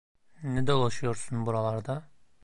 [0.43, 2.09] Ne dolaşıyorsun buralarda?